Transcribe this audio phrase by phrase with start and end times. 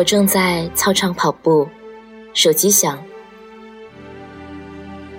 [0.00, 1.68] 我正在操场跑步，
[2.32, 2.98] 手机响。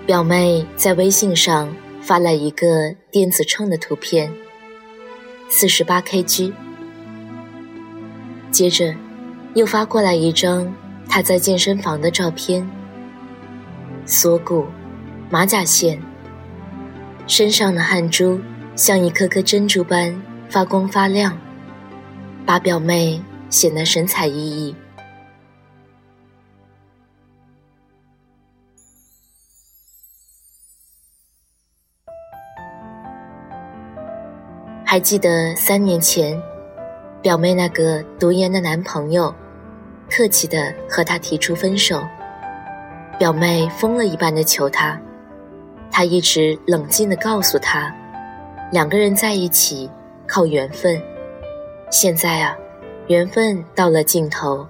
[0.07, 1.71] 表妹在微信上
[2.01, 4.33] 发来一个电子秤的图片，
[5.49, 6.51] 四十八 kg。
[8.49, 8.95] 接着，
[9.53, 10.73] 又发过来一张
[11.07, 12.67] 她在健身房的照片，
[14.07, 14.65] 锁骨、
[15.29, 16.01] 马甲线，
[17.27, 18.41] 身上的汗珠
[18.75, 21.37] 像一颗颗珍珠般发光发亮，
[22.47, 23.21] 把表妹。
[23.51, 24.73] 显得神采奕奕。
[34.83, 36.41] 还记得三年前，
[37.21, 39.33] 表妹那个读研的男朋友，
[40.09, 42.03] 客气的和她提出分手，
[43.17, 44.99] 表妹疯了一般的求他，
[45.89, 47.95] 他一直冷静的告诉她，
[48.71, 49.89] 两个人在一起
[50.27, 51.01] 靠缘分，
[51.89, 52.57] 现在啊。
[53.11, 54.65] 缘分到了尽头，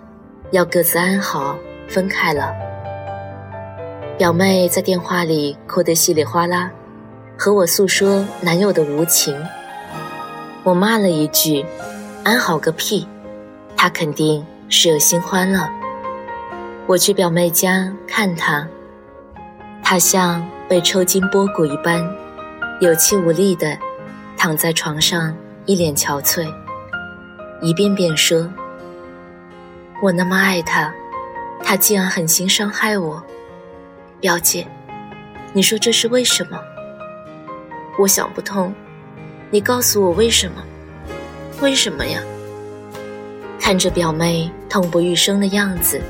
[0.50, 1.56] 要各自安好，
[1.88, 2.52] 分开了。
[4.18, 6.72] 表妹在电话里哭得稀里哗啦，
[7.38, 9.40] 和我诉说男友的无情。
[10.64, 11.64] 我骂了一句
[12.26, 13.08] ：“安好个屁！”
[13.78, 15.70] 他肯定是有新欢了。
[16.88, 18.68] 我去表妹家看她，
[19.84, 22.04] 她像被抽筋剥骨一般，
[22.80, 23.78] 有气无力的
[24.36, 25.32] 躺在床上，
[25.68, 26.52] 一脸憔悴。
[27.62, 28.52] 一遍遍说
[30.02, 30.92] ：“我那么爱他，
[31.64, 33.24] 他竟然狠心伤害我。”
[34.20, 34.68] 表姐，
[35.54, 36.60] 你说这是为什么？
[38.00, 38.74] 我想不通，
[39.52, 40.64] 你告诉我为什么？
[41.62, 42.20] 为什么呀？
[43.60, 46.02] 看着表妹痛不欲生的样子，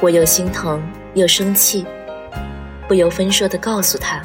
[0.00, 0.82] 我又心疼
[1.14, 1.86] 又生气，
[2.88, 4.20] 不由分说的告诉她：“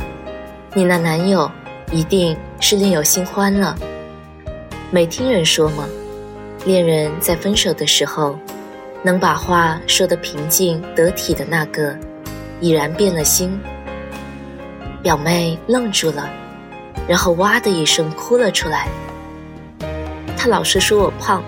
[0.73, 1.49] 你那男友
[1.91, 3.77] 一定是另有新欢了。”
[4.89, 5.87] 没听人说吗？
[6.65, 8.37] 恋人在分手的时候，
[9.03, 11.95] 能把话说得平静得体的那个，
[12.59, 13.57] 已然变了心。
[15.01, 16.29] 表妹愣住了，
[17.07, 18.87] 然后哇的一声哭了出来。
[20.35, 21.41] 他老是说我胖，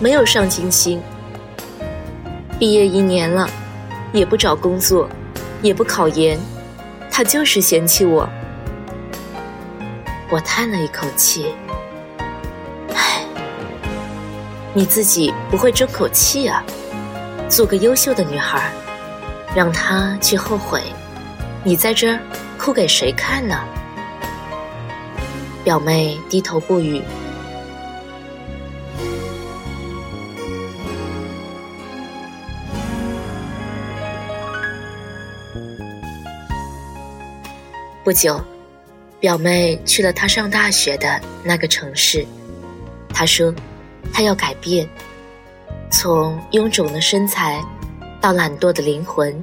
[0.00, 1.00] 没有上进心。
[2.58, 3.48] 毕业一年了，
[4.12, 5.08] 也不找工作，
[5.62, 6.38] 也不考研，
[7.10, 8.28] 他就是嫌弃我。
[10.28, 11.54] 我叹了一口气。
[14.78, 16.62] 你自己不会争口气啊？
[17.48, 18.70] 做个优秀的女孩，
[19.52, 20.80] 让他去后悔，
[21.64, 22.20] 你在这儿
[22.56, 23.58] 哭给谁看呢？
[25.64, 27.02] 表妹低头不语。
[38.04, 38.40] 不久，
[39.18, 42.24] 表妹去了她上大学的那个城市，
[43.12, 43.52] 她说。
[44.12, 44.88] 他要改变，
[45.90, 47.64] 从臃肿的身材
[48.20, 49.42] 到懒惰的灵魂。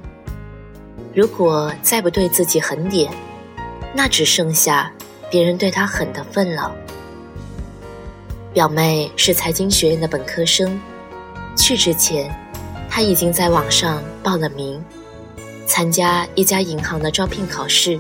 [1.14, 3.12] 如果再不对自己狠点，
[3.94, 4.92] 那只剩下
[5.32, 6.76] 别人对他狠的份了。
[8.54, 10.80] 表妹是财经学院的本科生，
[11.56, 12.34] 去之前，
[12.90, 14.84] 她已经在网上报了名，
[15.66, 18.00] 参加一家银行的招聘考试。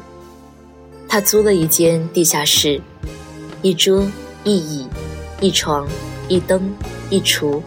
[1.07, 2.81] 她租了一间地下室，
[3.61, 4.05] 一桌
[4.43, 4.87] 一椅
[5.39, 5.87] 一床。
[6.27, 6.73] 一灯
[7.09, 7.61] 一厨，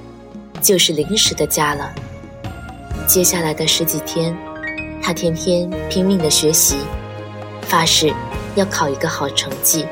[0.60, 1.92] 就是临时的家了。
[3.06, 4.36] 接下来的十几天，
[5.02, 6.76] 他天天拼命的学习，
[7.62, 8.12] 发誓
[8.54, 9.86] 要考一个好成绩。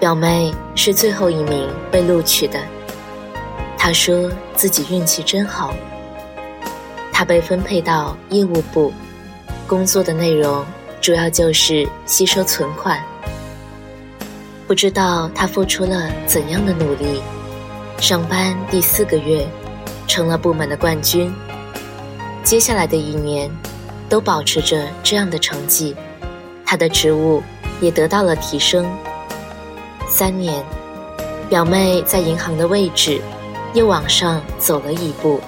[0.00, 2.60] 表妹是最后一名被录取的，
[3.78, 5.72] 她说自己运气真好。
[7.16, 8.92] 他被分配到业务部，
[9.68, 10.66] 工作的内容
[11.00, 13.00] 主要就是吸收存款。
[14.66, 17.22] 不知道他付出了怎样的努力，
[18.00, 19.46] 上班第四个月，
[20.08, 21.32] 成了部门的冠军。
[22.42, 23.48] 接下来的一年，
[24.08, 25.94] 都保持着这样的成绩，
[26.66, 27.40] 他的职务
[27.80, 28.84] 也得到了提升。
[30.08, 30.64] 三年，
[31.48, 33.20] 表妹在银行的位置
[33.72, 35.40] 又往上走了一步。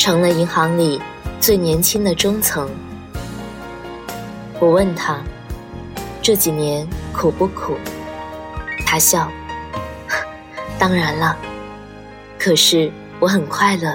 [0.00, 0.98] 成了银行里
[1.40, 2.66] 最年轻的中层。
[4.58, 5.22] 我问他，
[6.22, 7.76] 这几年苦不苦？
[8.86, 9.30] 他笑，
[10.80, 11.36] 当然了。
[12.38, 13.94] 可是我很快乐。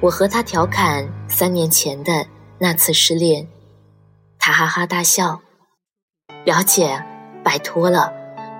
[0.00, 2.26] 我和他调侃三年前的
[2.58, 3.46] 那次失恋，
[4.38, 5.42] 他哈哈大笑。
[6.42, 7.04] 表姐，
[7.44, 8.10] 拜托了，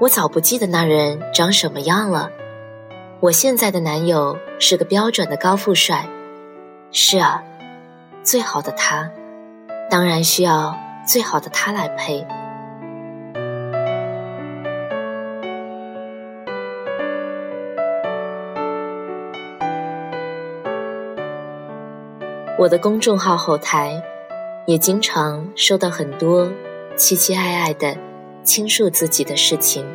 [0.02, 2.30] 我早不记得那人长什么样了。
[3.20, 6.06] 我现在的男友是个标准的高富帅。
[6.98, 7.42] 是啊，
[8.22, 9.10] 最好的他，
[9.90, 10.74] 当然需要
[11.06, 12.26] 最好的他来配。
[22.58, 24.02] 我的公众号后台，
[24.64, 26.46] 也经常收到很多
[26.96, 27.94] 凄凄爱爱的
[28.42, 29.86] 倾诉自己的事情。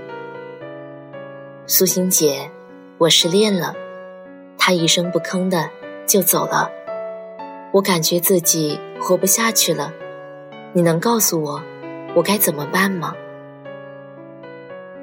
[1.65, 2.51] 苏欣姐，
[2.99, 3.73] 我失恋了，
[4.55, 5.67] 他一声不吭的
[6.05, 6.69] 就走了，
[7.71, 9.93] 我感觉自己活不下去了。
[10.73, 11.61] 你能告诉我，
[12.15, 13.13] 我该怎么办吗？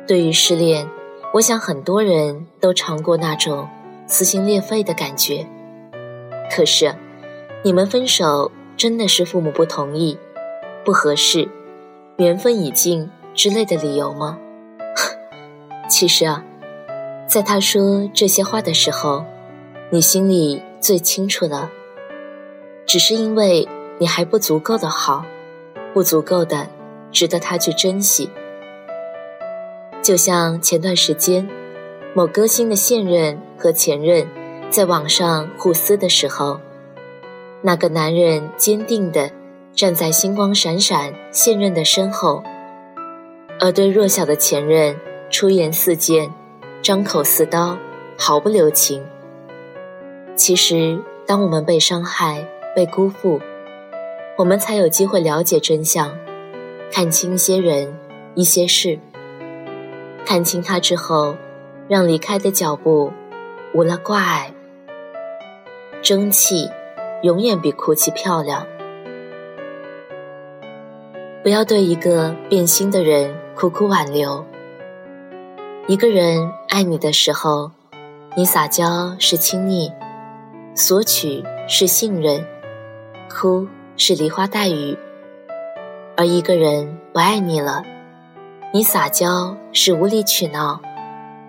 [0.06, 0.88] 对于失恋，
[1.35, 3.69] 我想很多人都尝过那种
[4.06, 5.47] 撕心裂肺的感觉，
[6.50, 6.94] 可是。
[7.65, 10.17] 你们分手真的是父母不同意、
[10.85, 11.49] 不合适、
[12.17, 14.38] 缘分已尽之类的理由吗？
[15.91, 16.44] 其实啊，
[17.26, 19.25] 在他说这些话的时候，
[19.91, 21.69] 你心里最清楚了。
[22.88, 23.69] 只是因为
[23.99, 25.23] 你还不足够的好，
[25.93, 26.67] 不足够的
[27.12, 28.31] 值得他去珍惜。
[30.00, 31.46] 就像前段时间，
[32.14, 34.26] 某歌星的现任和前任
[34.70, 36.58] 在网上互撕的时候。
[37.61, 39.31] 那个男人坚定地
[39.75, 42.43] 站在星光闪闪现任的身后，
[43.61, 44.96] 而对弱小的前任
[45.29, 46.32] 出言似剑，
[46.81, 47.76] 张口似刀，
[48.17, 49.05] 毫不留情。
[50.37, 52.46] 其实，当我们被伤害、
[52.78, 53.40] 被辜负，
[54.36, 56.16] 我们才有机会了解真相，
[56.92, 57.98] 看清一些人、
[58.36, 59.00] 一些事。
[60.25, 61.34] 看清他之后，
[61.88, 63.12] 让离开的脚步
[63.75, 64.54] 无了挂碍，
[66.00, 66.70] 争气。
[67.22, 68.64] 永远比哭泣漂亮。
[71.42, 74.46] 不要对一个变心的人苦苦挽留。
[75.88, 77.72] 一个人爱你的时候，
[78.36, 79.90] 你撒娇是亲昵，
[80.76, 82.46] 索取是信任，
[83.28, 84.96] 哭是梨花带雨；
[86.16, 87.82] 而一个人不爱你了，
[88.72, 90.80] 你撒娇是无理取闹，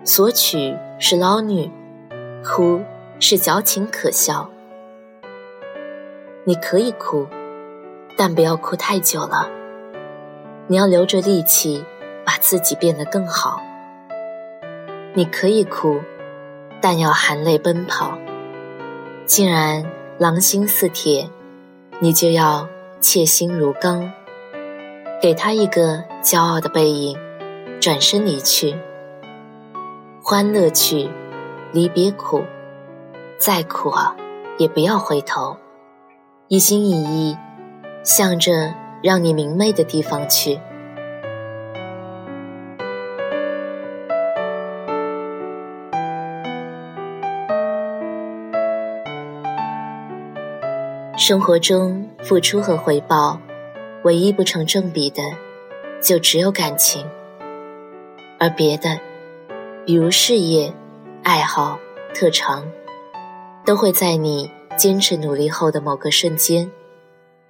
[0.04, 1.70] 索取是捞女，
[2.44, 2.80] 哭
[3.18, 4.48] 是矫情可笑。
[6.44, 7.26] 你可以哭，
[8.16, 9.48] 但不要哭太久了。
[10.66, 11.84] 你要留着力气，
[12.24, 13.60] 把自己变得更好。
[15.14, 16.00] 你可以哭，
[16.80, 18.16] 但要含泪奔跑。
[19.26, 19.84] 竟然
[20.18, 21.28] 狼心似铁，
[22.02, 22.66] 你就要
[23.00, 24.10] 切心如钢。
[25.20, 27.18] 给他一个骄傲的背影，
[27.78, 28.74] 转身离去。
[30.22, 31.10] 欢乐去，
[31.72, 32.42] 离别苦，
[33.38, 34.16] 再苦啊，
[34.56, 35.58] 也不要回头。
[36.48, 37.36] 一心一意，
[38.02, 40.58] 向着让你明媚的地方去。
[51.30, 53.38] 生活中，付出和回报，
[54.02, 55.22] 唯一不成正比的，
[56.02, 57.06] 就只有感情。
[58.40, 58.98] 而别的，
[59.86, 60.74] 比如事业、
[61.22, 61.78] 爱好、
[62.12, 62.66] 特长，
[63.64, 64.50] 都会在你。
[64.76, 66.68] 坚持努力后的某个瞬间，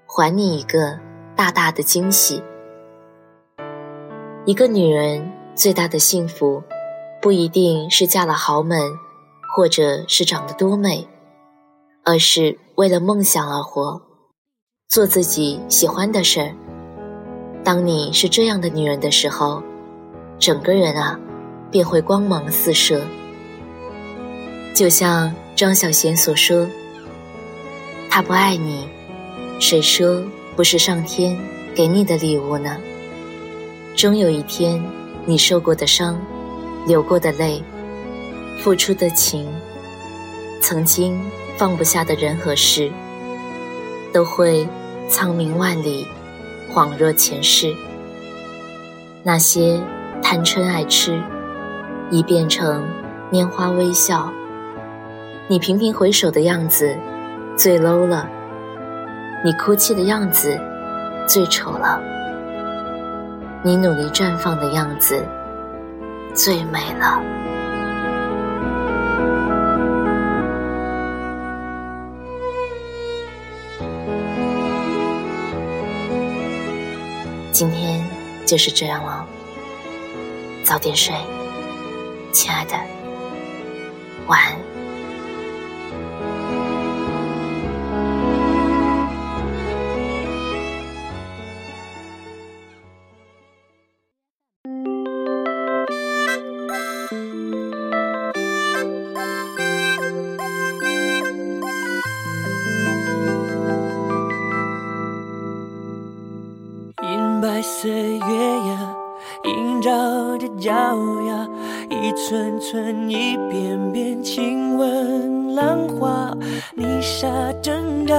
[0.04, 0.98] 还你一个
[1.34, 2.42] 大大的惊喜。
[4.44, 6.62] 一个女人最大的幸福，
[7.22, 8.78] 不一定是嫁了豪门，
[9.56, 11.08] 或者是长得多美，
[12.04, 14.00] 而是为了梦想而活，
[14.88, 16.54] 做自己喜欢的事儿。
[17.62, 19.62] 当你是这样的女人的时候，
[20.38, 21.18] 整个人啊，
[21.70, 23.02] 便会光芒四射。
[24.74, 26.66] 就像张小娴所说。
[28.12, 28.88] 他不爱你，
[29.60, 30.20] 谁说
[30.56, 31.38] 不是上天
[31.76, 32.76] 给你的礼物呢？
[33.94, 34.82] 终有一天，
[35.26, 36.20] 你受过的伤、
[36.88, 37.62] 流过的泪、
[38.58, 39.46] 付出的情、
[40.60, 41.20] 曾经
[41.56, 42.90] 放不下的人和事，
[44.12, 44.68] 都会
[45.08, 46.06] 苍冥万里，
[46.72, 47.74] 恍若前世。
[49.22, 49.80] 那些
[50.22, 51.20] 贪嗔爱痴，
[52.10, 52.84] 已变成
[53.32, 54.32] 拈花微笑。
[55.48, 56.96] 你频频回首的样子。
[57.56, 58.26] 最 low 了，
[59.44, 60.58] 你哭泣的样子
[61.28, 62.00] 最丑了，
[63.62, 65.22] 你努力绽放的样子
[66.32, 67.20] 最美了。
[77.60, 78.02] 今天
[78.46, 79.26] 就是这样了，
[80.64, 81.14] 早点睡，
[82.32, 82.72] 亲爱的，
[84.26, 84.69] 晚安。
[112.30, 116.32] 一寸寸，一遍遍亲吻浪花，
[116.76, 117.26] 泥沙
[117.60, 118.14] 挣扎，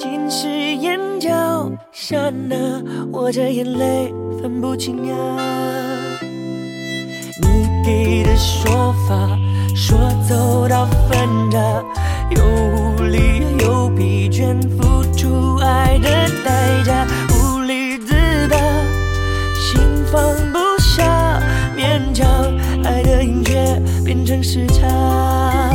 [0.00, 2.16] 浸湿眼角，刹
[2.48, 2.56] 那，
[3.12, 5.14] 我这眼泪分不清呀。
[7.42, 9.38] 你给的说法，
[9.76, 11.58] 说走到分岔，
[12.30, 16.08] 又无力又疲倦，付出爱的
[16.42, 17.06] 代价。
[22.84, 25.73] 爱的音乐变成时差。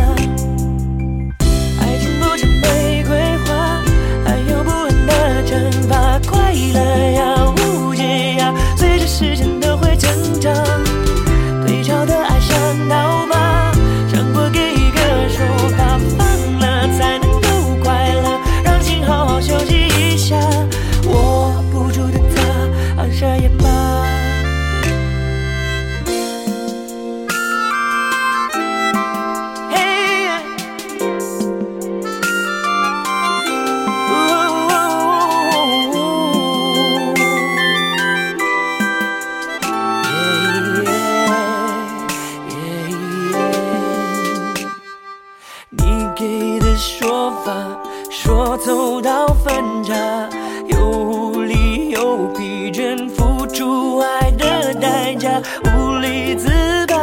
[56.35, 56.49] 自
[56.87, 56.97] 拔，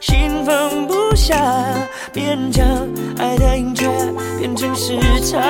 [0.00, 1.36] 心放不下，
[2.14, 2.66] 勉强
[3.18, 3.88] 爱的音却
[4.38, 5.40] 变成时差。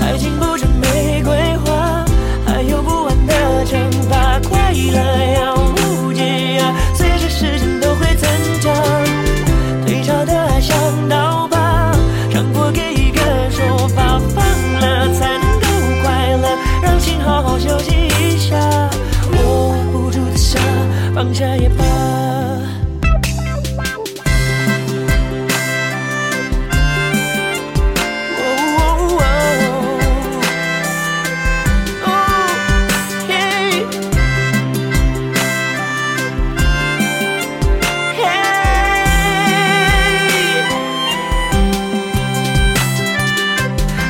[0.00, 2.04] 爱情不只玫瑰花，
[2.46, 3.34] 还有不完的
[3.66, 5.27] 惩罚，快乐
[21.18, 21.84] 放下也罢。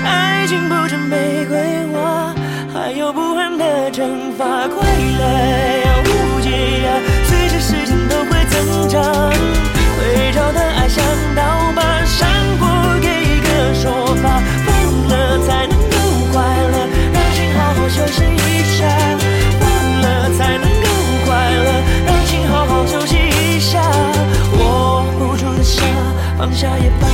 [0.04, 2.34] 爱情不像玫瑰花，
[2.70, 4.68] 还有不安的惩罚，
[26.48, 27.06] 放下也罢。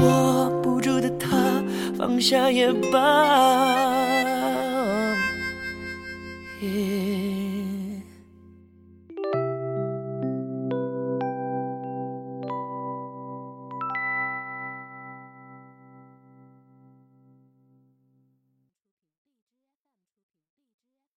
[0.00, 1.62] 握不住的他，
[1.96, 3.77] 放下也罢。